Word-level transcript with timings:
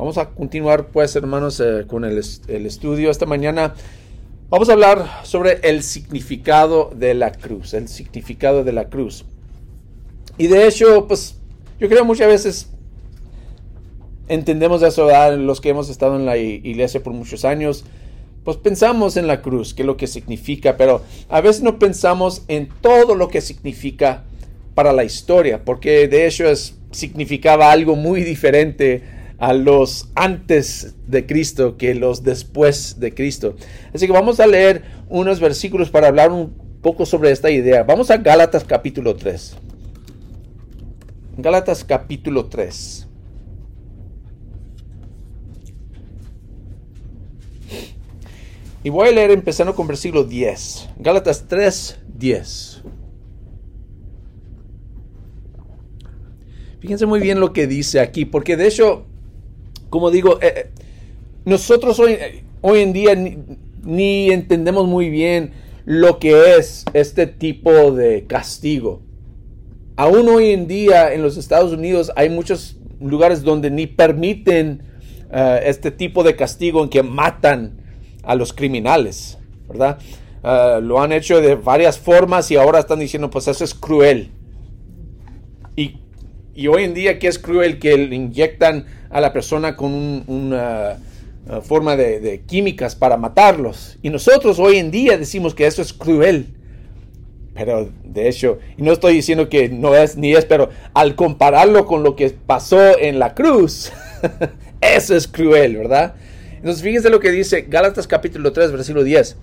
Vamos 0.00 0.16
a 0.16 0.30
continuar, 0.30 0.86
pues, 0.86 1.14
hermanos, 1.14 1.60
eh, 1.60 1.84
con 1.86 2.06
el, 2.06 2.16
estudio. 2.16 3.10
Esta 3.10 3.26
mañana 3.26 3.74
vamos 4.48 4.70
a 4.70 4.72
hablar 4.72 5.06
sobre 5.24 5.60
el 5.62 5.82
significado 5.82 6.90
de 6.96 7.12
la 7.12 7.32
cruz, 7.32 7.74
el 7.74 7.86
significado 7.86 8.64
de 8.64 8.72
la 8.72 8.88
cruz. 8.88 9.26
Y 10.38 10.46
de 10.46 10.66
hecho, 10.66 11.06
pues, 11.06 11.36
yo 11.78 11.86
creo 11.90 12.06
muchas 12.06 12.28
veces 12.28 12.70
entendemos 14.28 14.82
eso, 14.82 15.04
¿verdad? 15.04 15.36
los 15.36 15.60
que 15.60 15.68
hemos 15.68 15.90
estado 15.90 16.16
en 16.16 16.24
la 16.24 16.38
iglesia 16.38 17.02
por 17.02 17.12
muchos 17.12 17.44
años, 17.44 17.84
pues 18.42 18.56
pensamos 18.56 19.18
en 19.18 19.26
la 19.26 19.42
cruz, 19.42 19.74
qué 19.74 19.82
es 19.82 19.86
lo 19.86 19.98
que 19.98 20.06
significa, 20.06 20.78
pero 20.78 21.02
a 21.28 21.42
veces 21.42 21.62
no 21.62 21.78
pensamos 21.78 22.42
en 22.48 22.70
todo 22.80 23.16
lo 23.16 23.28
que 23.28 23.42
significa 23.42 24.24
para 24.74 24.94
la 24.94 25.04
historia, 25.04 25.62
porque 25.62 26.08
de 26.08 26.26
hecho 26.26 26.44
significaba 26.90 27.70
algo 27.70 27.96
muy 27.96 28.22
diferente 28.22 29.19
a 29.40 29.54
los 29.54 30.10
antes 30.14 30.94
de 31.06 31.26
Cristo 31.26 31.78
que 31.78 31.94
los 31.94 32.22
después 32.22 33.00
de 33.00 33.14
Cristo. 33.14 33.56
Así 33.92 34.06
que 34.06 34.12
vamos 34.12 34.38
a 34.38 34.46
leer 34.46 34.84
unos 35.08 35.40
versículos 35.40 35.90
para 35.90 36.08
hablar 36.08 36.30
un 36.30 36.52
poco 36.82 37.06
sobre 37.06 37.30
esta 37.30 37.50
idea. 37.50 37.82
Vamos 37.82 38.10
a 38.10 38.18
Gálatas 38.18 38.64
capítulo 38.64 39.16
3. 39.16 39.56
Gálatas 41.38 41.84
capítulo 41.84 42.46
3. 42.46 43.08
Y 48.84 48.90
voy 48.90 49.08
a 49.08 49.12
leer 49.12 49.30
empezando 49.30 49.74
con 49.74 49.86
versículo 49.86 50.24
10. 50.24 50.90
Gálatas 50.98 51.46
3, 51.48 51.98
10. 52.14 52.82
Fíjense 56.80 57.06
muy 57.06 57.20
bien 57.20 57.40
lo 57.40 57.52
que 57.52 57.66
dice 57.66 58.00
aquí, 58.00 58.24
porque 58.24 58.56
de 58.56 58.66
hecho, 58.66 59.06
como 59.90 60.10
digo, 60.10 60.40
eh, 60.40 60.52
eh, 60.56 60.70
nosotros 61.44 61.98
hoy, 61.98 62.16
hoy 62.60 62.80
en 62.80 62.92
día 62.92 63.14
ni, 63.82 64.30
entendemos 64.30 64.86
muy 64.86 65.10
bien 65.10 65.52
lo 65.84 66.18
que 66.18 66.56
es 66.56 66.84
este 66.92 67.26
tipo 67.26 67.92
de 67.92 68.26
castigo. 68.26 69.02
Aún 69.96 70.28
hoy 70.28 70.52
en 70.52 70.66
día 70.66 71.12
en 71.12 71.22
los 71.22 71.36
Estados 71.36 71.72
Unidos 71.72 72.10
hay 72.16 72.30
muchos 72.30 72.78
lugares 73.00 73.42
donde 73.42 73.70
ni 73.70 73.86
permiten 73.86 74.82
eh, 75.32 75.60
este 75.64 75.90
tipo 75.90 76.22
de 76.22 76.36
castigo 76.36 76.82
en 76.82 76.88
que 76.88 77.02
matan 77.02 77.82
a 78.22 78.34
los 78.34 78.52
criminales, 78.52 79.38
¿verdad? 79.68 79.98
Lo 80.82 81.02
han 81.02 81.12
hecho 81.12 81.42
de 81.42 81.54
varias 81.54 81.98
formas 81.98 82.50
y 82.50 82.56
ahora 82.56 82.78
están 82.78 82.98
diciendo, 82.98 83.28
pues 83.28 83.46
eso 83.46 83.62
es 83.62 83.74
cruel. 83.74 84.30
Y, 85.76 86.66
hoy 86.66 86.84
en 86.84 86.94
día, 86.94 87.18
¿qué 87.18 87.28
es 87.28 87.38
cruel? 87.38 87.78
Que 87.78 87.96
le 87.96 88.14
inyectan 88.14 88.86
a 89.10 89.20
la 89.20 89.32
persona 89.32 89.76
con 89.76 90.24
una 90.26 90.98
ah, 91.48 91.60
forma 91.60 91.96
de, 91.96 92.42
químicas 92.46 92.94
para 92.94 93.16
matarlos. 93.16 93.98
Y 94.02 94.10
nosotros 94.10 94.58
hoy 94.58 94.76
en 94.76 94.90
día 94.90 95.18
decimos 95.18 95.54
que 95.54 95.66
eso 95.66 95.82
es 95.82 95.92
cruel. 95.92 96.54
Pero 97.54 97.90
de 98.04 98.28
hecho, 98.28 98.58
y 98.78 98.82
no 98.82 98.92
estoy 98.92 99.14
diciendo 99.14 99.48
que 99.48 99.68
no 99.68 99.94
es 99.94 100.16
ni 100.16 100.32
es, 100.32 100.44
pero 100.44 100.70
al 100.94 101.16
compararlo 101.16 101.84
con 101.86 102.02
lo 102.02 102.14
que 102.14 102.30
pasó 102.30 102.96
en 102.98 103.18
la 103.18 103.34
cruz, 103.34 103.92
eso 104.80 105.16
es 105.16 105.26
cruel, 105.26 105.76
¿verdad? 105.76 106.14
Entonces 106.56 106.82
fíjense 106.82 107.10
lo 107.10 107.20
que 107.20 107.30
dice 107.30 107.62
Gálatas 107.62 108.06
capítulo 108.06 108.52
3, 108.52 108.72
versículo 108.72 109.02
10. 109.02 109.36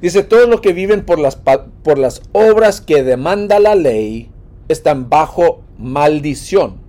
Dice, 0.00 0.22
todos 0.22 0.48
los 0.48 0.60
que 0.60 0.72
viven 0.72 1.04
por 1.04 1.18
las, 1.18 1.36
por 1.36 1.98
las 1.98 2.22
obras 2.32 2.80
que 2.80 3.02
demanda 3.02 3.58
la 3.58 3.74
ley 3.74 4.30
están 4.68 5.10
bajo 5.10 5.64
maldición. 5.76 6.87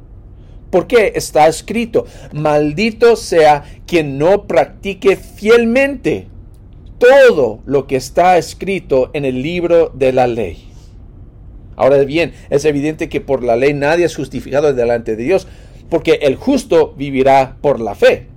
¿Por 0.70 0.88
qué? 0.88 1.14
Está 1.16 1.48
escrito, 1.48 2.06
maldito 2.32 3.16
sea 3.16 3.64
quien 3.88 4.18
no 4.18 4.46
practique 4.46 5.16
fielmente 5.16 6.28
todo 6.98 7.62
lo 7.66 7.88
que 7.88 7.96
está 7.96 8.38
escrito 8.38 9.10
en 9.14 9.26
el 9.26 9.42
libro 9.42 9.92
de 9.94 10.14
la 10.14 10.28
ley. 10.28 10.66
Ahora 11.76 11.98
bien, 12.04 12.34
es 12.50 12.66
evidente 12.66 13.10
que 13.10 13.22
por 13.22 13.44
la 13.44 13.56
ley 13.56 13.74
nadie 13.74 14.06
es 14.06 14.16
justificado 14.16 14.74
delante 14.74 15.16
de 15.16 15.24
Dios, 15.24 15.48
porque 15.90 16.20
el 16.22 16.36
justo 16.36 16.94
vivirá 16.98 17.58
por 17.62 17.80
la 17.80 17.96
fe 17.96 18.28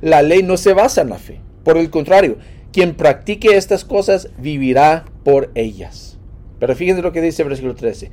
la 0.00 0.22
ley 0.22 0.42
no 0.42 0.56
se 0.56 0.72
basa 0.72 1.02
en 1.02 1.10
la 1.10 1.18
fe. 1.18 1.40
Por 1.64 1.76
el 1.76 1.90
contrario, 1.90 2.38
quien 2.72 2.94
practique 2.94 3.56
estas 3.56 3.84
cosas 3.84 4.30
vivirá 4.38 5.04
por 5.24 5.50
ellas. 5.54 6.18
Pero 6.58 6.74
fíjense 6.74 7.02
lo 7.02 7.12
que 7.12 7.20
dice 7.20 7.42
el 7.42 7.48
versículo 7.48 7.74
13. 7.74 8.10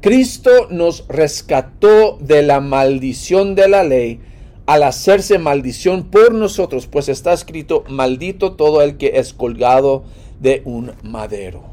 Cristo 0.00 0.68
nos 0.70 1.06
rescató 1.08 2.18
de 2.20 2.42
la 2.42 2.60
maldición 2.60 3.54
de 3.54 3.68
la 3.68 3.82
ley 3.82 4.20
al 4.66 4.82
hacerse 4.82 5.38
maldición 5.38 6.04
por 6.04 6.34
nosotros, 6.34 6.86
pues 6.86 7.08
está 7.08 7.32
escrito, 7.32 7.84
maldito 7.88 8.52
todo 8.52 8.82
el 8.82 8.96
que 8.96 9.12
es 9.14 9.32
colgado 9.32 10.04
de 10.40 10.62
un 10.64 10.92
madero. 11.02 11.64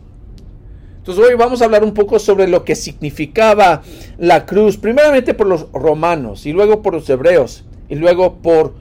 Entonces 0.97 1.25
hoy 1.25 1.35
vamos 1.35 1.61
a 1.61 1.65
hablar 1.65 1.83
un 1.83 1.93
poco 1.93 2.17
sobre 2.17 2.47
lo 2.47 2.63
que 2.63 2.75
significaba 2.75 3.81
la 4.17 4.45
cruz, 4.45 4.77
primeramente 4.77 5.33
por 5.33 5.47
los 5.47 5.69
romanos 5.73 6.45
y 6.45 6.53
luego 6.53 6.81
por 6.81 6.93
los 6.93 7.09
hebreos 7.09 7.65
y 7.89 7.95
luego 7.95 8.35
por 8.35 8.73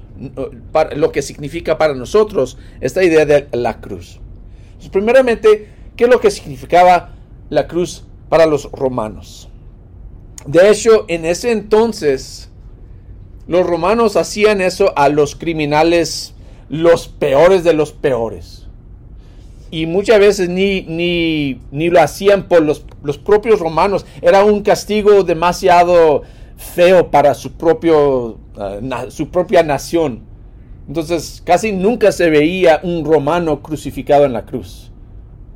lo 0.94 1.10
que 1.10 1.20
significa 1.20 1.78
para 1.78 1.94
nosotros 1.94 2.58
esta 2.80 3.02
idea 3.02 3.26
de 3.26 3.48
la 3.50 3.80
cruz. 3.80 4.20
primeramente, 4.92 5.68
¿qué 5.96 6.04
es 6.04 6.10
lo 6.10 6.20
que 6.20 6.30
significaba 6.30 7.10
la 7.50 7.66
cruz 7.66 8.04
para 8.32 8.46
los 8.46 8.72
romanos? 8.72 9.50
De 10.46 10.70
hecho, 10.70 11.04
en 11.08 11.26
ese 11.26 11.52
entonces, 11.52 12.50
los 13.46 13.66
romanos 13.66 14.16
hacían 14.16 14.62
eso 14.62 14.94
a 14.96 15.10
los 15.10 15.36
criminales, 15.36 16.32
los 16.70 17.08
peores 17.08 17.62
de 17.62 17.74
los 17.74 17.92
peores. 17.92 18.68
Y 19.70 19.84
muchas 19.84 20.18
veces 20.18 20.48
ni, 20.48 20.80
ni, 20.80 21.60
ni 21.72 21.90
lo 21.90 22.00
hacían 22.00 22.48
por 22.48 22.62
los, 22.62 22.86
los 23.02 23.18
propios 23.18 23.60
romanos. 23.60 24.06
Era 24.22 24.46
un 24.46 24.62
castigo 24.62 25.24
demasiado 25.24 26.22
feo 26.56 27.10
para 27.10 27.34
su, 27.34 27.52
propio, 27.52 28.38
uh, 28.56 29.10
su 29.10 29.28
propia 29.28 29.62
nación. 29.62 30.22
Entonces 30.88 31.42
casi 31.44 31.72
nunca 31.72 32.10
se 32.12 32.30
veía 32.30 32.80
un 32.82 33.04
romano 33.04 33.62
crucificado 33.62 34.24
en 34.24 34.32
la 34.32 34.46
cruz, 34.46 34.90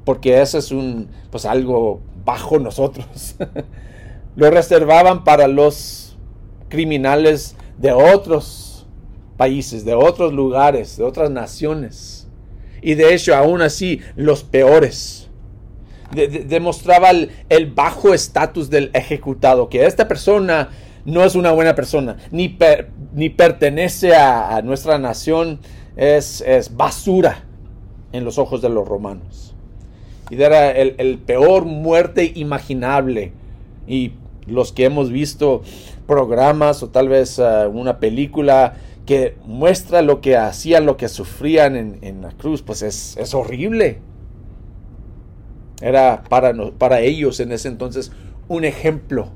porque 0.05 0.43
eso 0.43 0.59
es 0.59 0.71
un, 0.73 1.09
pues 1.31 1.47
algo 1.47 2.03
bajo 2.27 2.59
nosotros. 2.59 3.37
Lo 4.37 4.51
reservaban 4.51 5.25
para 5.25 5.49
los 5.49 6.19
criminales 6.69 7.57
de 7.79 7.93
otros 7.93 8.87
países, 9.39 9.87
de 9.87 9.95
otros 9.95 10.35
lugares, 10.35 10.99
de 10.99 11.05
otras 11.05 11.31
naciones. 11.31 12.29
Y 12.83 12.95
de 12.95 13.15
hecho, 13.15 13.35
aún 13.35 13.63
así, 13.63 14.01
los 14.15 14.45
peores. 14.45 15.29
demostraba 16.13 17.11
el, 17.11 17.67
bajo 17.75 18.15
estatus 18.15 18.71
del 18.71 18.91
ejecutado, 18.95 19.69
que 19.69 19.87
esta 19.87 20.07
persona 20.07 20.71
no 21.05 21.25
es 21.25 21.35
una 21.35 21.53
buena 21.53 21.75
persona, 21.75 22.17
ni, 22.31 22.59
ni 23.13 23.31
pertenece 23.31 24.15
a, 24.15 24.61
nuestra 24.63 24.99
nación, 24.99 25.61
es, 25.97 26.45
basura 26.77 27.45
en 28.13 28.25
los 28.25 28.39
ojos 28.39 28.63
de 28.63 28.69
los 28.69 28.87
romanos. 28.87 29.56
Y 30.31 30.43
era 30.43 30.71
el, 30.71 31.19
peor 31.19 31.65
muerte 31.65 32.33
imaginable. 32.35 33.33
Y 33.87 34.13
los 34.47 34.73
que 34.73 34.85
hemos 34.85 35.11
visto 35.11 35.63
programas 36.07 36.83
o 36.83 36.89
tal 36.89 37.09
vez 37.09 37.39
uh, 37.39 37.69
una 37.69 37.99
película 37.99 38.75
que 39.07 39.37
muestra 39.45 40.03
lo 40.03 40.21
que 40.21 40.37
hacían, 40.37 40.87
lo 40.87 40.97
que 40.97 41.09
sufrían 41.09 41.77
en, 41.77 42.23
la 42.23 42.33
cruz, 42.33 42.63
pues 42.63 42.83
es, 42.83 43.17
es 43.17 43.35
horrible. 43.35 43.99
Era 45.81 46.25
para, 46.29 46.53
para 46.79 47.01
ellos 47.01 47.39
en 47.41 47.53
ese 47.53 47.69
entonces 47.69 48.11
un 48.49 48.65
ejemplo 48.65 49.31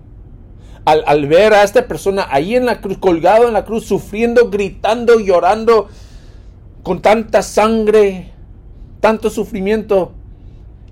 al, 0.85 1.27
ver 1.27 1.53
a 1.53 1.63
esta 1.63 1.87
persona 1.87 2.27
ahí 2.31 2.57
en 2.57 2.67
la 2.67 2.81
cruz, 2.81 2.99
colgado 2.99 3.47
en 3.47 3.55
la 3.55 3.65
cruz, 3.65 3.85
sufriendo, 3.87 4.51
gritando, 4.51 5.21
llorando, 5.21 5.89
con 6.83 7.03
tanta 7.03 7.43
sangre, 7.43 8.33
tanto 9.01 9.31
sufrimiento, 9.31 10.13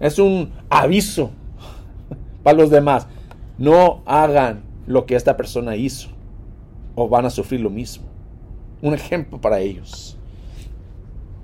es 0.01 0.19
un 0.19 0.53
aviso 0.71 1.31
para 2.43 2.59
los 2.59 2.71
demás. 2.71 3.07
No 3.59 4.03
hagan 4.07 4.63
lo 4.87 5.07
que 5.07 5.17
esta 5.17 5.37
persona 5.37 5.77
hizo 5.77 6.09
o 6.95 7.09
van 7.09 7.27
a 7.27 7.31
sufrir 7.31 7.61
lo 7.61 7.71
mismo. 7.71 8.05
Un 8.83 8.95
ejemplo 8.95 9.41
para 9.41 9.61
ellos. 9.61 10.17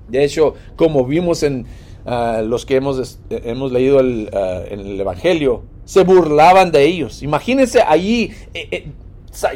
De 0.07 0.23
hecho, 0.23 0.53
como 0.75 1.05
vimos 1.05 1.43
en 1.43 1.65
ah, 2.05 2.41
los 2.45 2.65
que 2.65 2.75
hemos, 2.75 3.19
hemos 3.29 3.71
leído 3.71 3.99
el, 3.99 4.29
ah, 4.33 4.61
en 4.69 4.79
el 4.81 4.99
Evangelio, 4.99 5.63
se 5.85 6.03
burlaban 6.03 6.71
de 6.71 6.83
ellos. 6.83 7.23
Imagínense 7.23 7.81
allí, 7.81 8.31
eh, 8.53 8.67
eh, 8.71 8.87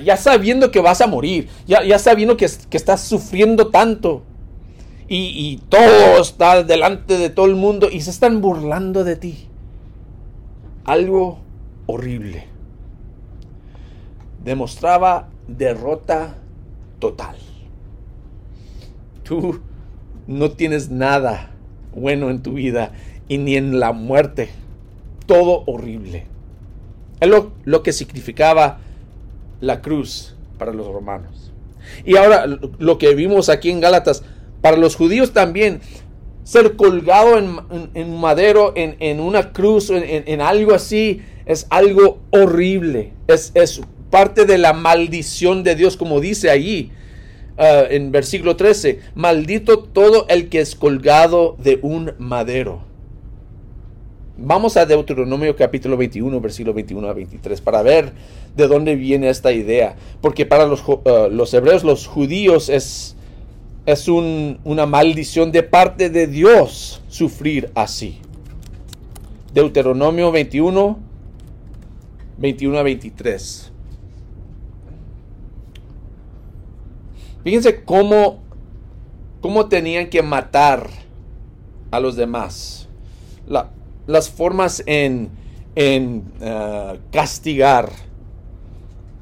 ya 0.04 0.18
sabiendo 0.18 0.72
que 0.72 0.80
vas 0.80 1.02
a 1.02 1.08
morir, 1.08 1.48
ya, 1.66 1.84
ya 1.84 2.00
sabiendo 2.00 2.38
que, 2.38 2.48
que, 2.70 2.78
estás 2.78 3.02
sufriendo 3.02 3.68
tanto. 3.68 4.24
Y, 5.12 5.60
todo 5.70 6.22
está 6.22 6.64
delante 6.64 7.18
de 7.18 7.32
todo 7.32 7.48
el 7.48 7.56
mundo 7.56 7.90
y 7.92 8.02
se 8.02 8.12
están 8.12 8.42
burlando 8.42 9.04
de 9.04 9.16
ti. 9.16 9.48
Algo 10.86 11.40
horrible. 11.88 12.46
Demostraba 14.44 15.30
derrota 15.48 16.36
total. 17.00 17.38
Tú 19.24 19.60
no 20.28 20.52
tienes 20.52 20.92
nada 20.92 21.52
bueno 21.96 22.30
en 22.30 22.44
tu 22.44 22.54
vida 22.54 22.92
y 23.28 23.40
ni 23.40 23.56
en 23.56 23.80
la 23.80 23.94
muerte. 23.94 24.50
Todo 25.26 25.64
horrible. 25.66 26.28
Es 27.20 27.30
lo, 27.30 27.52
lo 27.66 27.82
que 27.82 27.94
significaba 27.94 28.78
la 29.60 29.82
cruz 29.82 30.36
para 30.60 30.72
los 30.72 30.86
romanos. 30.86 31.52
Y 32.06 32.16
ahora 32.16 32.46
lo 32.46 32.98
que 33.00 33.16
vimos 33.16 33.50
aquí 33.50 33.72
en 33.72 33.80
Gálatas, 33.80 34.24
para 34.62 34.78
los 34.78 34.96
judíos 34.96 35.32
también, 35.32 35.82
ser 36.44 36.76
colgado 36.76 37.38
en, 37.38 38.20
madero, 38.20 38.74
en, 38.76 39.20
una 39.20 39.54
cruz, 39.54 39.92
en, 39.92 40.42
algo 40.42 40.74
así, 40.74 41.22
es 41.46 41.68
algo 41.70 42.20
horrible. 42.32 43.14
Es, 43.28 43.82
parte 44.10 44.46
de 44.46 44.58
la 44.58 44.74
maldición 44.74 45.62
de 45.62 45.76
Dios, 45.76 45.96
como 45.96 46.20
dice 46.20 46.50
allí 46.50 46.92
uh, 47.60 47.86
en 47.92 48.12
versículo 48.12 48.56
13. 48.56 49.02
Maldito 49.14 49.84
todo 49.84 50.26
el 50.30 50.50
que 50.50 50.62
es 50.62 50.74
colgado 50.74 51.56
de 51.60 51.78
un 51.84 52.14
madero. 52.18 52.82
Vamos 54.36 54.78
a 54.78 54.88
Deuteronomio 54.88 55.56
capítulo 55.56 55.96
21, 55.98 56.42
versículo 56.42 56.74
21 56.74 57.08
a 57.08 57.14
23, 57.14 57.62
para 57.62 57.84
ver 57.84 58.14
de 58.56 58.68
dónde 58.68 58.96
viene 58.96 59.30
esta 59.30 59.52
idea. 59.52 59.96
Porque 60.22 60.48
para 60.48 60.66
los, 60.66 60.84
los 61.30 61.54
hebreos, 61.54 61.84
los 61.84 62.08
judíos, 62.08 62.70
es, 62.70 63.16
es 63.92 64.08
una 64.08 64.86
maldición 64.86 65.52
de 65.52 65.64
parte 65.64 66.12
de 66.12 66.28
Dios 66.28 67.02
sufrir 67.08 67.72
así. 67.74 68.20
Deuteronomio 69.52 70.32
21, 70.32 71.00
21 72.38 72.78
a 72.78 72.84
23. 72.84 73.72
Fíjense 77.44 77.84
cómo, 77.84 78.44
cómo 79.42 79.68
tenían 79.68 80.08
que 80.10 80.22
matar 80.22 80.88
a 81.90 82.00
los 82.00 82.16
demás. 82.16 82.88
las 84.06 84.30
formas 84.30 84.84
en, 84.86 85.30
en 85.76 86.32
uh, 86.42 86.98
castigar 87.12 87.92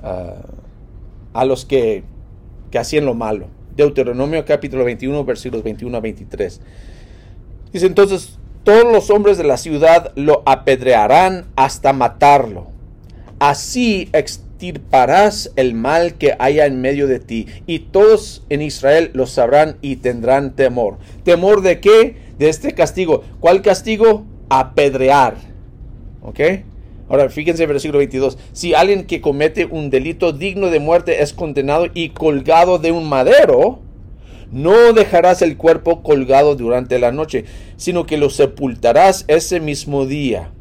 uh, 0.03 0.41
a 1.33 1.45
los 1.45 1.63
que, 1.63 2.03
que 2.69 2.79
hacían 2.79 3.05
lo 3.05 3.13
malo. 3.13 3.56
Deuteronomio 3.77 4.43
capítulo 4.43 4.83
21, 4.83 5.23
versículos 5.23 5.63
21 5.63 5.95
a 5.95 6.01
23. 6.01 6.61
Dice 7.71 7.85
entonces, 7.85 8.37
todos 8.63 8.91
los 8.91 9.09
hombres 9.11 9.37
de 9.37 9.43
la 9.45 9.57
ciudad 9.57 10.11
lo 10.15 10.43
apedrearán 10.45 11.45
hasta 11.55 11.93
matarlo. 11.93 12.67
Así 13.39 14.09
extirparás 14.13 15.51
el 15.55 15.75
mal 15.75 16.15
que 16.15 16.35
haya 16.39 16.65
en 16.65 16.81
medio 16.81 17.07
de 17.07 17.19
ti, 17.19 17.47
y 17.67 17.79
todos 17.79 18.43
en 18.49 18.63
Israel 18.63 19.11
lo 19.13 19.27
sabrán 19.27 19.77
y 19.81 19.97
tendrán 19.97 20.55
temor. 20.55 20.97
¿Temor 21.23 21.61
de 21.61 21.79
qué? 21.79 22.17
De 22.39 22.49
este 22.49 22.73
castigo. 22.73 23.23
¿Cuál 23.39 23.61
castigo? 23.61 24.25
Apedrear. 24.49 25.35
¿Ok? 26.23 26.39
Ahora, 27.09 27.29
fíjense 27.29 27.63
el 27.63 27.69
versículo 27.69 27.99
22. 27.99 28.37
Si 28.51 28.73
alguien 28.73 29.05
que 29.05 29.21
comete 29.21 29.65
un 29.65 29.89
delito 29.89 30.33
digno 30.33 30.69
de 30.69 30.79
muerte 30.79 31.21
es 31.21 31.33
condenado 31.33 31.87
y 31.93 32.09
colgado 32.09 32.79
de 32.79 32.91
un 32.91 33.07
madero, 33.07 33.79
no 34.51 34.93
dejarás 34.93 35.41
el 35.41 35.57
cuerpo 35.57 36.03
colgado 36.03 36.55
durante 36.55 36.99
la 36.99 37.11
noche, 37.11 37.45
sino 37.77 38.05
que 38.05 38.17
lo 38.17 38.29
sepultarás 38.29 39.25
ese 39.27 39.59
mismo 39.59 40.05
día. 40.05 40.51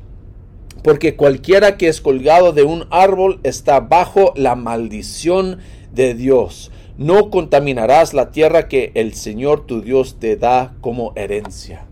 Porque 0.82 1.16
cualquiera 1.16 1.76
que 1.76 1.88
es 1.88 2.00
colgado 2.00 2.52
de 2.52 2.62
un 2.62 2.86
árbol 2.90 3.40
está 3.42 3.80
bajo 3.80 4.32
la 4.36 4.54
maldición 4.54 5.58
de 5.92 6.14
Dios. 6.14 6.70
No 6.96 7.30
contaminarás 7.30 8.14
la 8.14 8.30
tierra 8.30 8.68
que 8.68 8.92
el 8.94 9.14
Señor 9.14 9.66
tu 9.66 9.82
Dios 9.82 10.18
te 10.20 10.36
da 10.36 10.74
como 10.80 11.12
herencia. 11.16 11.86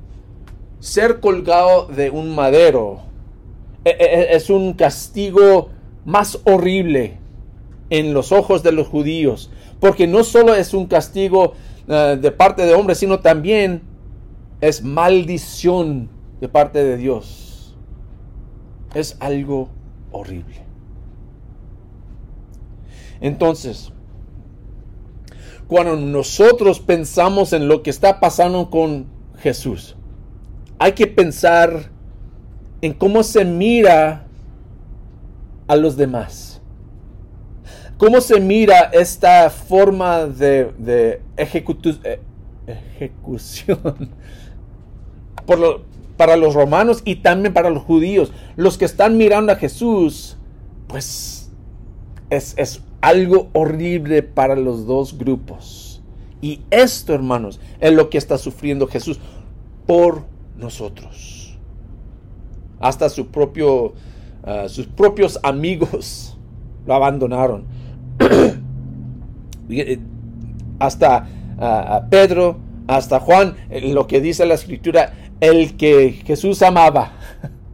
Ser 0.79 1.21
colgado 1.21 1.87
de 1.87 2.11
un 2.11 2.35
madero 2.35 3.03
es 3.85 4.51
un 4.51 4.73
castigo 4.75 5.71
más 6.05 6.41
horrible 6.45 7.19
en 7.91 8.15
los 8.15 8.33
ojos 8.33 8.63
de 8.63 8.73
los 8.73 8.89
judíos, 8.89 9.51
porque 9.81 10.07
no 10.07 10.25
solo 10.25 10.55
es 10.55 10.75
un 10.75 10.87
castigo 10.87 11.55
eh, 11.87 12.19
de 12.21 12.31
parte 12.31 12.65
de 12.65 12.75
hombres, 12.75 12.99
sino 12.99 13.21
también 13.21 13.83
es 14.61 14.83
maldición 14.83 16.09
de 16.41 16.49
parte 16.49 16.83
de 16.83 16.97
Dios. 16.97 17.77
Es 18.95 19.17
algo 19.21 19.69
horrible. 20.13 20.63
Entonces, 23.21 23.93
cuando 25.67 25.97
nosotros 25.97 26.81
pensamos 26.81 27.53
en 27.53 27.69
lo 27.69 27.83
que 27.83 27.91
está 27.91 28.21
pasando 28.21 28.71
con 28.71 29.07
Jesús, 29.39 29.97
hay 30.79 30.93
que 30.93 31.07
pensar 31.07 31.91
en 32.85 32.93
cómo 32.93 33.23
se 33.23 33.47
mira 33.47 34.27
a 35.67 35.75
los 35.75 35.97
demás. 35.97 36.61
Cómo 37.97 38.21
se 38.21 38.39
mira 38.41 38.91
esta 38.93 39.49
forma 39.49 40.27
de, 40.27 41.23
eh, 41.39 42.21
ejecución 42.67 44.11
para 46.19 46.37
los 46.37 46.53
romanos 46.53 47.01
y 47.07 47.17
también 47.17 47.55
para 47.55 47.71
los 47.71 47.85
judíos. 47.85 48.33
Los 48.55 48.77
que 48.77 48.85
están 48.85 49.17
mirando 49.17 49.53
a 49.53 49.57
Jesús, 49.57 50.37
pues 50.87 51.51
es, 52.29 52.53
es 52.59 52.83
algo 53.01 53.49
horrible 53.55 54.23
para 54.23 54.57
los 54.57 54.85
dos 54.85 55.17
grupos. 55.17 56.03
Y 56.43 56.61
esto, 56.71 57.15
hermanos, 57.15 57.61
es 57.81 57.95
lo 57.95 58.11
que 58.11 58.19
está 58.19 58.37
sufriendo 58.37 58.87
Jesús 58.89 59.21
por 59.87 60.25
nosotros 60.59 61.44
hasta 62.85 63.09
su 63.09 63.29
propio, 63.29 63.95
ah, 64.45 64.67
sus 64.69 64.87
propios 64.87 65.41
amigos 65.43 66.37
lo 66.87 66.95
abandonaron. 66.95 67.65
Eh, 69.71 69.99
hasta 70.79 71.27
uh, 71.57 72.11
Pedro, 72.11 72.59
hasta 72.87 73.19
Juan, 73.19 73.57
eh, 73.71 73.81
lo 73.95 74.07
que 74.07 74.21
dice 74.21 74.45
la 74.45 74.53
escritura, 74.53 75.15
el 75.41 75.75
que 75.79 76.21
Jesús 76.27 76.61
amaba, 76.61 77.13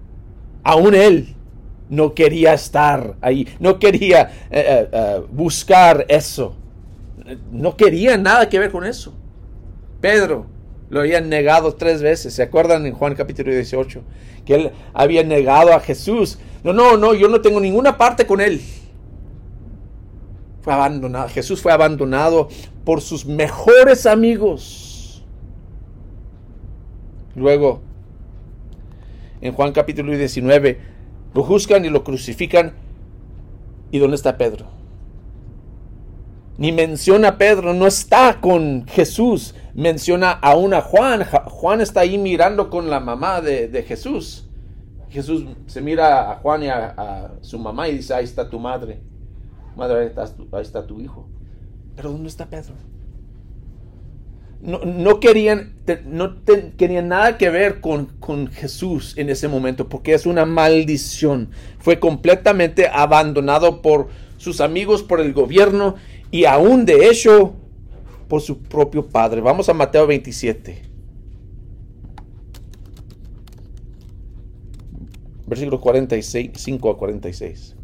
aún 0.63 0.95
él 0.95 1.35
no 1.89 2.15
quería 2.15 2.55
estar 2.55 3.17
ahí, 3.21 3.49
no 3.59 3.81
quería 3.81 4.31
eh, 4.53 5.21
buscar 5.33 6.07
eso, 6.09 6.55
no 7.51 7.77
quería 7.77 8.17
nada 8.17 8.49
que 8.49 8.61
ver 8.61 8.71
con 8.71 8.87
eso. 8.87 9.13
Pedro, 10.01 10.47
lo 10.91 11.01
habían 11.01 11.29
negado 11.29 11.73
tres 11.75 12.03
veces. 12.03 12.35
¿Se 12.35 12.43
acuerdan 12.43 12.85
en 12.85 12.93
Juan 12.93 13.15
capítulo 13.15 13.53
18? 13.53 14.03
Que 14.45 14.55
él 14.55 14.71
había 14.93 15.23
negado 15.23 15.73
a 15.73 15.81
Jesús. 15.81 16.39
No, 16.65 16.73
no, 16.73 16.97
no, 16.97 17.15
yo 17.15 17.29
no 17.29 17.41
tengo 17.41 17.61
ninguna 17.61 17.97
parte 17.97 18.27
con 18.27 18.41
él. 18.41 18.61
Fue 20.61 20.75
abandonado. 20.75 21.29
Jesús 21.29 21.63
fue 21.63 21.73
abandonado 21.73 22.49
por 22.85 23.01
sus 23.01 23.25
mejores 23.25 24.05
amigos. 24.05 25.25
Luego, 27.37 27.81
en 29.41 29.55
Juan 29.55 29.73
capítulo 29.73 30.15
19, 30.17 30.79
lo 31.33 31.43
juzgan 31.45 31.85
y 31.85 31.89
lo 31.89 32.03
crucifican. 32.03 32.73
¿Y 33.93 33.99
dónde 34.01 34.17
está 34.17 34.37
Pedro? 34.37 34.80
Ni 36.61 36.71
menciona 36.71 37.29
a 37.29 37.39
Pedro, 37.39 37.75
no 37.75 37.89
está 37.89 38.41
con 38.41 38.87
Jesús 38.87 39.55
menciona 39.75 40.33
a 40.33 40.57
una 40.57 40.81
Juan. 40.81 41.25
Juan 41.25 41.81
está 41.81 42.01
ahí 42.01 42.19
mirando 42.19 42.71
con 42.71 42.91
la 42.91 43.01
mamá 43.01 43.41
de, 43.41 43.85
Jesús. 43.87 44.47
Jesús 45.09 45.45
se 45.67 45.81
mira 45.81 46.31
a 46.31 46.37
Juan 46.37 46.63
y 46.63 46.69
a, 46.69 47.33
su 47.41 47.59
mamá 47.59 47.89
y 47.89 47.97
dice, 47.97 48.15
ahí 48.15 48.25
está 48.25 48.49
tu 48.49 48.59
madre. 48.59 49.01
Madre, 49.77 50.13
ahí 50.53 50.63
está, 50.63 50.87
tu 50.87 51.01
hijo. 51.01 51.29
Pero 51.97 52.13
¿dónde 52.13 52.29
está 52.29 52.47
Pedro? 52.47 52.75
No, 54.61 55.21
querían, 55.21 55.77
no 56.05 56.45
querían 56.77 57.09
nada 57.09 57.39
que 57.39 57.49
ver 57.49 57.81
con 57.81 58.49
Jesús 58.53 59.17
en 59.17 59.31
ese 59.31 59.49
momento 59.49 59.89
porque 59.89 60.13
es 60.13 60.27
una 60.27 60.45
maldición. 60.45 61.51
Fue 61.79 61.99
completamente 61.99 62.87
abandonado 62.87 63.81
por 63.81 64.09
sus 64.37 64.61
amigos, 64.61 65.03
por 65.03 65.21
el 65.21 65.33
gobierno 65.33 65.97
y 66.31 66.45
aún 66.45 66.85
de 66.85 67.09
hecho 67.09 67.55
por 68.29 68.41
su 68.41 68.59
propio 68.59 69.07
Padre. 69.09 69.41
Vamos 69.41 69.69
a 69.69 69.75
Mateo 69.75 70.07
27. 70.07 70.83
Versículo 75.47 75.81
46, 75.81 76.53
5 76.55 76.91
a 76.91 76.97
46. 76.97 77.75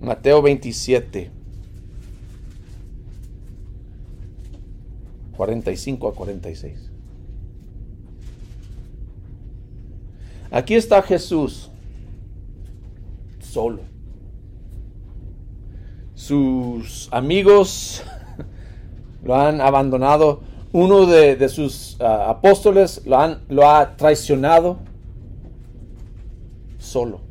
Mateo 0.00 0.42
27, 0.42 1.30
45 5.36 6.08
a 6.08 6.14
46. 6.14 6.91
Aquí 10.52 10.74
está 10.74 11.00
Jesús, 11.00 11.70
solo. 13.40 13.80
Sus 16.14 17.08
amigos 17.10 18.02
lo 19.24 19.34
han 19.34 19.62
abandonado. 19.62 20.42
Uno 20.70 21.06
de, 21.06 21.48
sus 21.48 21.96
ah, 22.00 22.26
apóstoles 22.28 23.00
lo, 23.06 23.16
lo 23.48 23.66
ha 23.66 23.96
traicionado 23.96 24.76
solo. 26.78 27.22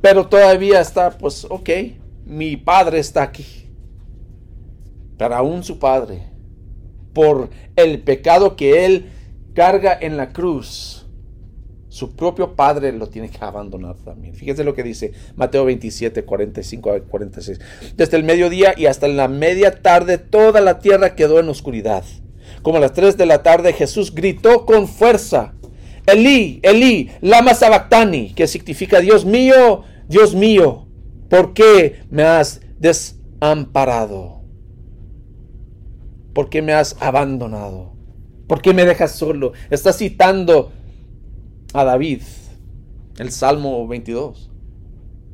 Pero 0.00 0.26
todavía 0.26 0.80
está, 0.80 1.10
pues, 1.10 1.46
ok, 1.50 1.68
mi 2.24 2.56
padre 2.56 3.00
está 3.00 3.22
aquí. 3.22 3.68
Pero 5.18 5.34
aún 5.34 5.62
su 5.62 5.78
padre, 5.78 6.22
por 7.12 7.50
el 7.76 8.00
pecado 8.00 8.56
que 8.56 8.86
él 8.86 9.10
carga 9.54 9.96
en 10.00 10.16
la 10.16 10.32
cruz, 10.32 11.03
su 11.94 12.16
propio 12.16 12.56
padre 12.56 12.90
lo 12.90 13.06
tiene 13.06 13.30
que 13.30 13.38
abandonar 13.40 13.94
también. 14.04 14.34
Fíjense 14.34 14.64
lo 14.64 14.74
que 14.74 14.82
dice 14.82 15.12
Mateo 15.36 15.64
27, 15.64 16.24
45 16.24 16.90
a 16.90 16.98
46. 16.98 17.60
Desde 17.96 18.16
el 18.16 18.24
mediodía 18.24 18.74
y 18.76 18.86
hasta 18.86 19.06
la 19.06 19.28
media 19.28 19.80
tarde 19.80 20.18
toda 20.18 20.60
la 20.60 20.80
tierra 20.80 21.14
quedó 21.14 21.38
en 21.38 21.48
oscuridad. 21.48 22.02
Como 22.62 22.78
a 22.78 22.80
las 22.80 22.94
3 22.94 23.16
de 23.16 23.26
la 23.26 23.44
tarde 23.44 23.72
Jesús 23.72 24.12
gritó 24.12 24.66
con 24.66 24.88
fuerza, 24.88 25.54
Elí, 26.04 26.58
Elí, 26.64 27.12
lama 27.20 27.54
sabactani, 27.54 28.34
que 28.34 28.48
significa 28.48 28.98
Dios 28.98 29.24
mío, 29.24 29.84
Dios 30.08 30.34
mío, 30.34 30.88
¿por 31.30 31.54
qué 31.54 32.00
me 32.10 32.24
has 32.24 32.60
desamparado? 32.80 34.42
¿Por 36.32 36.50
qué 36.50 36.60
me 36.60 36.72
has 36.72 36.96
abandonado? 36.98 37.94
¿Por 38.48 38.60
qué 38.60 38.74
me 38.74 38.84
dejas 38.84 39.12
solo? 39.12 39.52
Está 39.70 39.92
citando 39.92 40.72
a 41.74 41.84
David, 41.84 42.22
el 43.18 43.30
Salmo 43.32 43.86
22, 43.86 44.50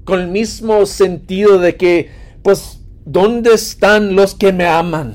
con 0.05 0.21
el 0.21 0.29
mismo 0.29 0.87
sentido 0.87 1.59
de 1.59 1.77
que, 1.77 2.11
pues, 2.43 2.81
¿dónde 3.05 3.53
están 3.53 4.17
los 4.17 4.35
que 4.35 4.53
me 4.53 4.67
aman? 4.67 5.15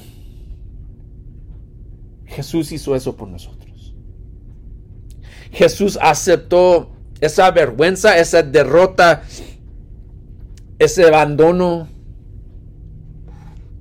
Jesús 2.25 2.71
hizo 2.71 2.95
eso 2.95 3.17
por 3.17 3.27
nosotros. 3.27 3.95
Jesús 5.51 5.97
aceptó 5.99 6.91
esa 7.19 7.49
vergüenza, 7.49 8.19
esa 8.19 8.43
derrota, 8.43 9.23
ese 10.77 11.07
abandono 11.07 11.87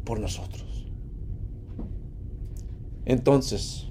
por 0.04 0.18
nosotros. 0.18 0.86
Entonces, 3.04 3.88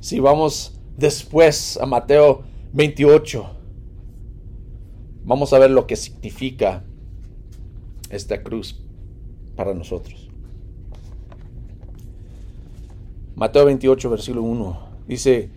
si 0.00 0.20
vamos 0.20 0.81
después 0.96 1.78
a 1.80 1.86
Mateo 1.86 2.42
28, 2.72 3.50
vamos 5.24 5.52
a 5.52 5.58
ver 5.58 5.70
lo 5.70 5.86
que 5.86 5.96
significa 5.96 6.84
esta 8.10 8.42
cruz 8.42 8.82
para 9.56 9.74
nosotros. 9.74 10.28
Mateo 13.34 13.64
28, 13.64 14.10
versículo 14.10 14.42
1, 14.42 14.80
dice, 15.06 15.50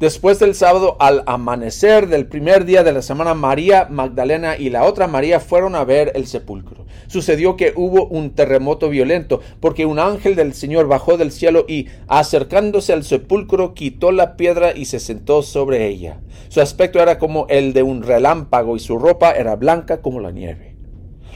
Después 0.00 0.38
del 0.38 0.54
sábado, 0.54 0.96
al 0.98 1.22
amanecer 1.26 2.08
del 2.08 2.26
primer 2.26 2.64
día 2.64 2.82
de 2.82 2.92
la 2.92 3.02
semana, 3.02 3.34
María 3.34 3.86
Magdalena 3.90 4.56
y 4.56 4.70
la 4.70 4.84
otra 4.84 5.06
María 5.08 5.40
fueron 5.40 5.74
a 5.74 5.84
ver 5.84 6.12
el 6.14 6.26
sepulcro. 6.26 6.86
Sucedió 7.06 7.54
que 7.54 7.74
hubo 7.76 8.06
un 8.06 8.30
terremoto 8.30 8.88
violento, 8.88 9.42
porque 9.60 9.84
un 9.84 9.98
ángel 9.98 10.36
del 10.36 10.54
Señor 10.54 10.88
bajó 10.88 11.18
del 11.18 11.30
cielo 11.30 11.66
y, 11.68 11.88
acercándose 12.08 12.94
al 12.94 13.04
sepulcro, 13.04 13.74
quitó 13.74 14.10
la 14.10 14.38
piedra 14.38 14.74
y 14.74 14.86
se 14.86 15.00
sentó 15.00 15.42
sobre 15.42 15.88
ella. 15.88 16.22
Su 16.48 16.62
aspecto 16.62 16.98
era 17.02 17.18
como 17.18 17.46
el 17.50 17.74
de 17.74 17.82
un 17.82 18.02
relámpago 18.02 18.76
y 18.76 18.80
su 18.80 18.98
ropa 18.98 19.32
era 19.32 19.54
blanca 19.56 20.00
como 20.00 20.20
la 20.20 20.30
nieve. 20.30 20.76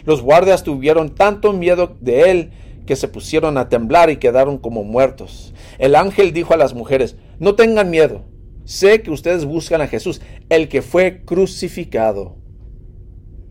Los 0.06 0.23
guardias 0.23 0.62
tuvieron 0.62 1.14
tanto 1.14 1.52
miedo 1.52 1.99
de 2.00 2.30
él 2.30 2.52
que 2.87 2.97
se 2.97 3.09
pusieron 3.09 3.59
a 3.59 3.68
temblar 3.68 4.09
y 4.09 4.16
quedaron 4.16 4.56
como 4.56 4.85
muertos. 4.85 5.52
El 5.78 5.94
ángel 5.94 6.33
dijo 6.33 6.54
a 6.54 6.56
las 6.56 6.73
mujeres, 6.73 7.16
no 7.38 7.56
tengan 7.56 7.90
miedo 7.90 8.23
Sé 8.64 9.02
que 9.02 9.11
ustedes 9.11 9.44
buscan 9.44 9.80
a 9.80 9.87
Jesús, 9.87 10.21
el 10.49 10.68
que 10.68 10.83
fue 10.83 11.23
crucificado. 11.25 12.37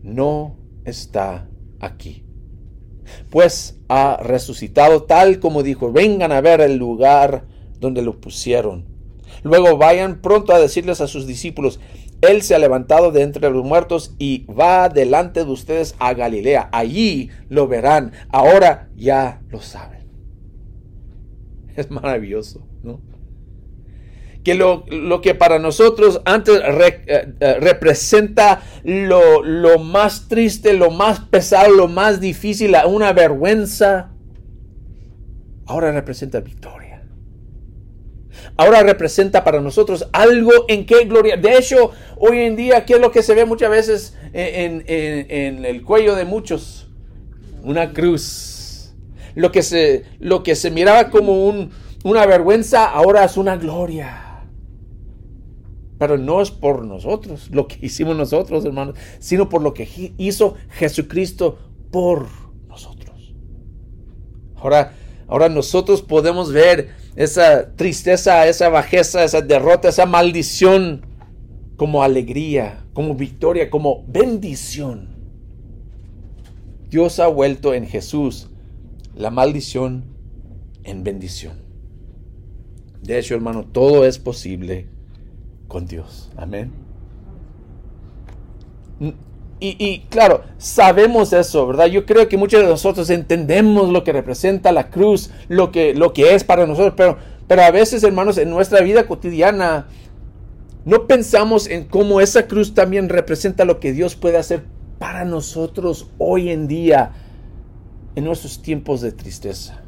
No 0.02 0.58
está 0.84 1.48
aquí. 1.80 2.24
Pues 3.30 3.78
ha 3.88 4.18
resucitado 4.22 5.04
tal 5.04 5.38
como 5.38 5.62
dijo, 5.62 5.92
vengan 5.92 6.32
a 6.32 6.40
ver 6.40 6.60
el 6.60 6.76
lugar 6.76 7.46
donde 7.78 8.02
lo 8.02 8.20
pusieron. 8.20 8.86
Luego 9.42 9.76
vayan 9.76 10.20
pronto 10.20 10.52
a 10.52 10.58
decirles 10.58 11.00
a 11.00 11.06
sus 11.06 11.26
discípulos, 11.26 11.80
Él 12.22 12.42
se 12.42 12.54
ha 12.54 12.58
levantado 12.58 13.12
de 13.12 13.22
entre 13.22 13.50
los 13.50 13.64
muertos 13.64 14.14
y 14.18 14.46
va 14.46 14.88
delante 14.88 15.44
de 15.44 15.50
ustedes 15.50 15.94
a 15.98 16.14
Galilea. 16.14 16.70
Allí 16.72 17.30
lo 17.48 17.68
verán. 17.68 18.12
Ahora 18.30 18.90
ya 18.96 19.42
lo 19.48 19.60
saben. 19.60 20.04
Es 21.76 21.90
maravilloso, 21.90 22.66
¿no? 22.82 23.00
Que 24.44 24.54
lo, 24.54 24.84
que 25.22 25.34
para 25.34 25.58
nosotros 25.58 26.20
antes 26.26 26.60
eh, 26.60 27.34
eh, 27.40 27.56
representa 27.60 28.62
lo, 28.84 29.42
lo, 29.42 29.78
más 29.78 30.28
triste, 30.28 30.74
lo 30.74 30.90
más 30.90 31.20
pesado, 31.20 31.74
lo 31.74 31.88
más 31.88 32.20
difícil, 32.20 32.76
una 32.86 33.12
vergüenza, 33.14 34.10
ahora 35.66 35.92
representa 35.92 36.40
victoria. 36.40 37.02
Ahora 38.56 38.82
representa 38.82 39.42
para 39.42 39.60
nosotros 39.60 40.06
algo 40.12 40.52
en 40.68 40.84
que 40.84 41.06
gloria. 41.06 41.36
De 41.36 41.56
hecho, 41.56 41.90
hoy 42.16 42.40
en 42.40 42.54
día, 42.54 42.84
¿qué 42.84 42.94
es 42.94 43.00
lo 43.00 43.10
que 43.10 43.22
se 43.22 43.34
ve 43.34 43.46
muchas 43.46 43.70
veces 43.70 44.16
en, 44.32 44.84
en 44.86 45.64
el 45.64 45.82
cuello 45.82 46.14
de 46.14 46.24
muchos? 46.24 46.88
Una 47.62 47.92
cruz. 47.92 48.94
Lo 49.34 49.50
que 49.50 49.62
se, 49.62 50.04
lo 50.20 50.42
que 50.44 50.54
se 50.54 50.70
miraba 50.70 51.10
como 51.10 51.46
un, 51.46 51.70
una 52.04 52.26
vergüenza, 52.26 52.84
ahora 52.84 53.24
es 53.24 53.36
una 53.36 53.56
gloria. 53.56 54.23
Pero 55.98 56.18
no 56.18 56.40
es 56.40 56.50
por 56.50 56.84
nosotros, 56.84 57.50
lo 57.50 57.68
que 57.68 57.78
hicimos 57.86 58.16
nosotros, 58.16 58.64
hermanos, 58.64 58.96
sino 59.20 59.48
por 59.48 59.62
lo 59.62 59.74
que 59.74 60.12
hizo 60.18 60.56
Jesucristo 60.70 61.58
por 61.90 62.26
nosotros. 62.68 63.34
Ahora, 64.56 64.92
ahora 65.28 65.48
nosotros 65.48 66.02
podemos 66.02 66.52
ver 66.52 66.90
esa 67.16 67.74
tristeza, 67.76 68.46
esa 68.48 68.68
bajeza, 68.68 69.22
esa 69.22 69.40
derrota, 69.40 69.88
esa 69.88 70.06
maldición 70.06 71.06
como 71.76 72.02
alegría, 72.02 72.84
como 72.92 73.14
victoria, 73.14 73.70
como 73.70 74.04
bendición. 74.08 75.14
Dios 76.90 77.18
ha 77.20 77.26
vuelto 77.26 77.74
en 77.74 77.86
Jesús 77.86 78.50
la 79.16 79.30
maldición 79.30 80.04
en 80.82 81.04
bendición. 81.04 81.62
De 83.02 83.18
hecho, 83.18 83.34
hermano, 83.34 83.64
todo 83.64 84.06
es 84.06 84.18
posible 84.18 84.88
con 85.68 85.86
Dios. 85.86 86.30
Amén. 86.36 86.72
Y, 89.60 90.00
claro, 90.10 90.42
sabemos 90.58 91.32
eso, 91.32 91.66
¿verdad? 91.66 91.86
Yo 91.86 92.04
creo 92.04 92.28
que 92.28 92.36
muchos 92.36 92.60
de 92.60 92.66
nosotros 92.66 93.08
entendemos 93.08 93.88
lo 93.88 94.04
que 94.04 94.12
representa 94.12 94.72
la 94.72 94.90
cruz, 94.90 95.30
lo 95.48 95.72
que, 95.72 95.94
lo 95.94 96.12
que 96.12 96.34
es 96.34 96.44
para 96.44 96.66
nosotros, 96.66 96.92
pero, 96.96 97.16
pero 97.46 97.62
a 97.62 97.70
veces, 97.70 98.02
hermanos, 98.02 98.36
en 98.36 98.50
nuestra 98.50 98.82
vida 98.82 99.06
cotidiana, 99.06 99.86
no 100.84 101.06
pensamos 101.06 101.66
en 101.66 101.84
cómo 101.84 102.20
esa 102.20 102.46
cruz 102.46 102.74
también 102.74 103.08
representa 103.08 103.64
lo 103.64 103.80
que 103.80 103.92
Dios 103.92 104.16
puede 104.16 104.36
hacer 104.36 104.64
para 104.98 105.24
nosotros 105.24 106.08
hoy 106.18 106.50
en 106.50 106.66
día, 106.66 107.12
en 108.16 108.24
nuestros 108.24 108.60
tiempos 108.60 109.00
de 109.00 109.12
tristeza, 109.12 109.82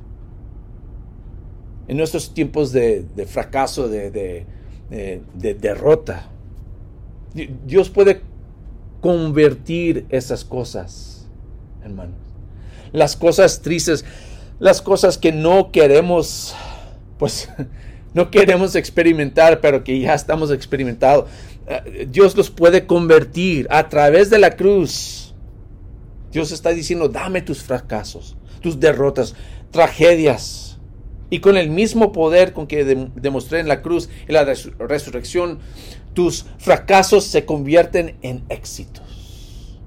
en 1.86 1.98
nuestros 1.98 2.32
tiempos 2.32 2.72
de, 2.72 3.04
fracaso, 3.28 3.88
de, 3.88 4.10
de, 4.10 4.46
derrota. 4.90 6.28
Dios 7.66 7.90
puede 7.90 8.22
convertir 9.00 10.06
esas 10.08 10.44
cosas, 10.44 11.26
hermanos. 11.84 12.16
Las 12.92 13.16
cosas 13.16 13.60
tristes, 13.60 14.04
las 14.58 14.80
cosas 14.80 15.18
que 15.18 15.32
no 15.32 15.70
queremos, 15.70 16.54
pues 17.18 17.48
no 18.14 18.30
queremos 18.30 18.74
experimentar, 18.74 19.60
pero 19.60 19.84
que 19.84 20.00
ya 20.00 20.14
estamos 20.14 20.50
experimentados. 20.50 21.28
Eh, 21.66 22.08
Dios 22.10 22.36
los 22.36 22.50
puede 22.50 22.86
convertir 22.86 23.66
a 23.70 23.88
través 23.88 24.30
de 24.30 24.38
la 24.38 24.56
cruz. 24.56 25.34
Dios 26.32 26.52
está 26.52 26.70
diciendo, 26.70 27.08
dame 27.08 27.42
tus 27.42 27.62
fracasos, 27.62 28.36
tus 28.60 28.80
derrotas, 28.80 29.34
tragedias 29.70 30.65
y 31.30 31.40
con 31.40 31.56
el 31.56 31.70
mismo 31.70 32.12
poder 32.12 32.52
con 32.52 32.66
que 32.66 32.84
demostré 32.84 33.60
en 33.60 33.68
la 33.68 33.82
cruz 33.82 34.08
y 34.28 34.32
la 34.32 34.44
resurrección, 34.44 35.58
tus 36.14 36.46
fracasos 36.58 37.24
se 37.24 37.44
convierten 37.44 38.16
en 38.22 38.44
éxitos. 38.48 39.78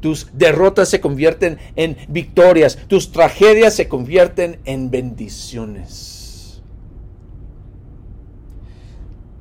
Tus 0.00 0.28
derrotas 0.32 0.88
se 0.88 1.00
convierten 1.00 1.58
en 1.74 1.96
victorias. 2.08 2.78
Tus 2.86 3.10
tragedias 3.10 3.74
se 3.74 3.88
convierten 3.88 4.60
en 4.64 4.90
bendiciones. 4.90 6.62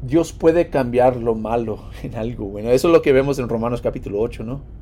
Dios 0.01 0.31
puede 0.31 0.69
cambiar 0.69 1.17
lo 1.17 1.35
malo 1.35 1.89
en 2.01 2.15
algo 2.15 2.45
bueno. 2.45 2.71
Eso 2.71 2.87
es 2.87 2.93
lo 2.93 3.01
que 3.01 3.11
vemos 3.11 3.37
en 3.39 3.49
Romanos 3.49 3.81
capítulo 3.81 4.19
8, 4.19 4.43
¿no? 4.43 4.76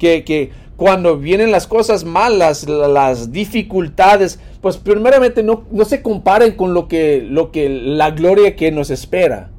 Que, 0.00 0.24
que 0.24 0.50
cuando 0.76 1.18
vienen 1.18 1.52
las 1.52 1.66
cosas 1.66 2.04
malas, 2.04 2.66
las 2.66 3.30
dificultades, 3.30 4.40
pues 4.60 4.78
primeramente 4.78 5.42
no, 5.42 5.64
no 5.70 5.84
se 5.84 6.02
comparen 6.02 6.56
con 6.56 6.74
lo 6.74 6.88
que, 6.88 7.20
lo 7.22 7.52
que 7.52 7.68
la 7.68 8.10
gloria 8.10 8.56
que 8.56 8.72
nos 8.72 8.90
espera. 8.90 9.50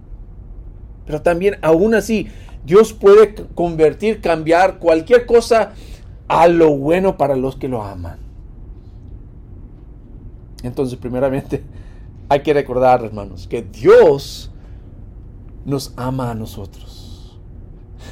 Pero 1.06 1.22
también, 1.22 1.58
aún 1.62 1.94
así, 1.94 2.28
Dios 2.66 2.94
puede 2.94 3.36
convertir, 3.56 4.20
cambiar 4.20 4.80
cualquier 4.80 5.26
cosa 5.26 5.74
a 6.28 6.48
lo 6.48 6.76
bueno 6.76 7.18
para 7.18 7.36
los 7.36 7.56
que 7.56 7.68
lo 7.68 7.84
aman. 7.84 8.18
Entonces, 10.64 10.98
primeramente, 10.98 11.64
hay 12.30 12.42
que 12.42 12.54
recordar, 12.54 13.04
hermanos, 13.04 13.48
que 13.48 13.62
Dios 13.62 14.52
nos 15.66 15.94
ama 15.98 16.32
a 16.32 16.36
nosotros. 16.36 16.91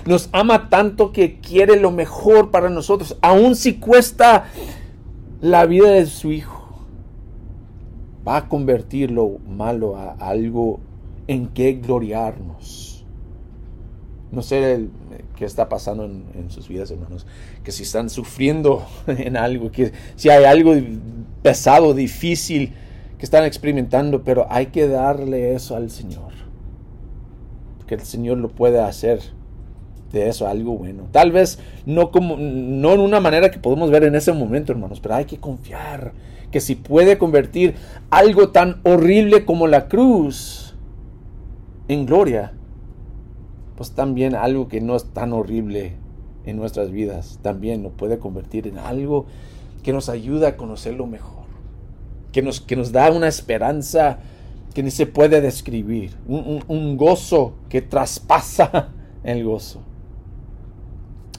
Nos 0.05 0.29
ama 0.31 0.69
tanto 0.69 1.11
que 1.11 1.39
quiere 1.39 1.79
lo 1.79 1.91
mejor 1.91 2.51
para 2.51 2.69
nosotros, 2.69 3.17
aun 3.21 3.55
si 3.55 3.75
cuesta 3.75 4.45
la 5.41 5.65
vida 5.65 5.91
de 5.91 6.05
su 6.05 6.31
Hijo. 6.31 6.57
Va 8.27 8.37
a 8.37 8.49
convertir 8.49 9.11
lo 9.11 9.39
malo 9.47 9.97
a 9.97 10.11
algo 10.19 10.79
en 11.27 11.47
que 11.47 11.73
gloriarnos. 11.73 13.05
No 14.31 14.41
sé 14.43 14.87
qué 15.35 15.45
está 15.45 15.69
pasando 15.69 16.05
en, 16.05 16.25
en, 16.35 16.51
sus 16.51 16.67
vidas, 16.67 16.91
hermanos. 16.91 17.25
Que 17.63 17.71
si 17.71 17.83
están 17.83 18.09
sufriendo 18.09 18.85
en 19.07 19.37
algo, 19.37 19.71
que 19.71 19.91
si 20.15 20.29
hay 20.29 20.43
algo 20.45 20.73
pesado, 21.41 21.93
difícil, 21.93 22.73
que 23.17 23.25
están 23.25 23.43
experimentando, 23.45 24.23
pero 24.23 24.47
hay 24.49 24.67
que 24.67 24.87
darle 24.87 25.55
eso 25.55 25.75
al 25.75 25.89
Señor. 25.89 26.31
Que 27.87 27.95
el 27.95 28.01
Señor 28.01 28.37
lo 28.37 28.49
puede 28.49 28.79
hacer 28.79 29.38
de 30.11 30.29
eso 30.29 30.47
algo 30.47 30.77
bueno. 30.77 31.03
Tal 31.11 31.31
vez 31.31 31.59
no 31.85 32.11
como 32.11 32.37
no 32.37 32.93
en 32.93 32.99
una 32.99 33.19
manera 33.19 33.51
que 33.51 33.59
podemos 33.59 33.91
ver 33.91 34.03
en 34.03 34.15
ese 34.15 34.33
momento, 34.33 34.71
hermanos, 34.71 34.99
pero 34.99 35.15
hay 35.15 35.25
que 35.25 35.37
confiar 35.37 36.13
que 36.51 36.59
si 36.61 36.75
puede 36.75 37.17
convertir 37.17 37.75
algo 38.09 38.49
tan 38.49 38.81
horrible 38.83 39.45
como 39.45 39.67
la 39.67 39.87
cruz 39.87 40.75
en 41.87 42.05
gloria, 42.05 42.53
pues 43.75 43.91
también 43.91 44.35
algo 44.35 44.67
que 44.67 44.81
no 44.81 44.95
es 44.95 45.05
tan 45.13 45.33
horrible 45.33 45.93
en 46.45 46.57
nuestras 46.57 46.91
vidas, 46.91 47.39
también 47.41 47.83
lo 47.83 47.91
puede 47.91 48.17
convertir 48.17 48.67
en 48.67 48.79
algo 48.79 49.25
que 49.83 49.93
nos 49.93 50.09
ayuda 50.09 50.49
a 50.49 50.57
conocerlo 50.57 51.05
mejor 51.05 51.39
que 52.31 52.41
nos, 52.41 52.61
que 52.61 52.75
nos 52.75 52.91
da 52.91 53.11
una 53.11 53.27
esperanza 53.27 54.19
que 54.73 54.83
ni 54.83 54.91
se 54.91 55.05
puede 55.05 55.41
describir, 55.41 56.15
un, 56.27 56.97
gozo 56.97 57.53
que 57.69 57.81
traspasa 57.81 58.89
el 59.23 59.43
gozo. 59.43 59.81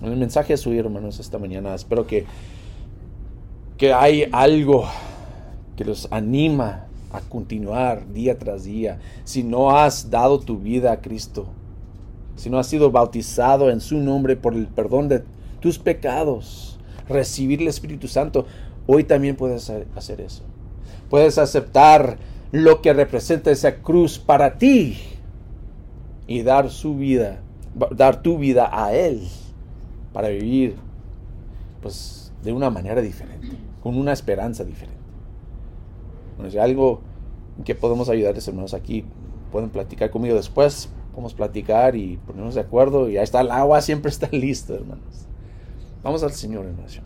El 0.03 0.17
mensaje 0.17 0.55
es 0.55 0.61
suyo, 0.61 0.81
hermanos, 0.81 1.21
esta 1.21 1.39
mañana. 1.39 1.75
Espero 1.75 2.07
que, 2.07 2.25
que 3.77 3.93
hay 3.93 4.29
algo 4.33 4.87
que 5.77 5.85
los 5.85 6.09
anima 6.11 6.87
a 7.13 7.21
continuar 7.21 8.11
día 8.11 8.39
tras 8.39 8.65
día. 8.65 8.99
Si 9.25 9.43
no 9.43 9.77
has 9.77 10.11
dado 10.11 10.41
tu 10.41 10.59
vida 10.59 10.93
a 10.93 11.01
Cristo, 11.03 11.49
si 12.37 12.49
no 12.49 12.59
has 12.59 12.67
sido 12.67 12.91
bautizado 12.91 13.71
en 13.71 13.83
su 13.83 13.99
nombre 13.99 14.37
por 14.37 14.55
el 14.55 14.69
perdón 14.69 15.09
de 15.09 15.23
tus 15.61 15.79
pecados, 15.79 16.79
recibir 17.07 17.61
el 17.61 17.69
Espíritu 17.69 18.09
Santo, 18.09 18.47
hoy 18.87 19.05
también 19.05 19.37
puedes 19.37 19.71
hacer 19.95 20.23
eso. 20.23 20.45
Puedes 21.11 21.37
aceptar 21.37 22.17
lo 22.53 22.81
que 22.81 22.95
representa 22.95 23.51
esa 23.51 23.77
cruz 23.83 24.19
para 24.19 24.57
ti 24.57 24.97
y 26.27 26.41
dar 26.41 26.71
su 26.71 26.97
vida, 26.97 27.41
dar 27.95 28.23
tu 28.23 28.39
vida 28.39 28.71
a 28.73 28.95
Él 28.95 29.29
para 30.13 30.29
vivir 30.29 30.77
pues 31.83 32.33
de 32.43 32.53
una 32.53 32.71
manera 32.71 33.01
diferente, 33.01 33.49
con 33.83 33.97
una 33.97 34.13
esperanza 34.13 34.65
diferente. 34.65 35.01
Bueno, 36.37 36.51
si 36.51 36.59
hay 36.59 36.71
algo 36.71 37.01
que 37.65 37.75
podemos 37.75 38.09
ayudarles 38.09 38.47
hermanos 38.49 38.75
aquí, 38.75 39.05
pueden 39.53 39.71
platicar 39.71 40.11
conmigo 40.11 40.37
después, 40.37 40.89
podemos 41.11 41.35
platicar 41.35 41.97
y 41.97 42.17
ponernos 42.19 42.55
de 42.55 42.63
acuerdo 42.63 43.09
y 43.09 43.17
ahí 43.17 43.25
está 43.25 43.41
el 43.41 43.51
agua, 43.51 43.81
siempre 43.81 44.11
está 44.11 44.29
listo 44.33 44.75
hermanos. 44.75 45.27
Vamos 46.03 46.23
al 46.23 46.33
Señor 46.33 46.67
en 46.67 46.79
oración. 46.79 47.05